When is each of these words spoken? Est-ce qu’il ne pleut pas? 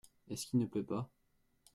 Est-ce 0.31 0.47
qu’il 0.47 0.57
ne 0.57 0.65
pleut 0.65 0.81
pas? 0.83 1.11